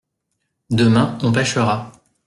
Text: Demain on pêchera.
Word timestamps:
Demain 0.77 1.15
on 1.21 1.31
pêchera. 1.35 1.75